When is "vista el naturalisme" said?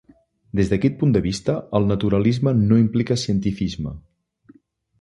1.25-2.55